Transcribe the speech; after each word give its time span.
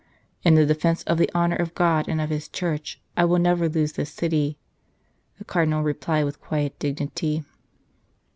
"In 0.43 0.55
the 0.55 0.65
defence 0.65 1.03
of 1.03 1.19
the 1.19 1.29
honour 1.35 1.57
of 1.57 1.75
God 1.75 2.07
and 2.07 2.19
of 2.19 2.31
His 2.31 2.49
Church 2.49 2.99
I 3.15 3.23
will 3.23 3.37
never 3.37 3.69
lose 3.69 3.93
this 3.93 4.11
city," 4.11 4.57
the 5.37 5.45
Cardinal 5.45 5.83
replied 5.83 6.23
with 6.23 6.41
quiet 6.41 6.79
dignity. 6.79 7.43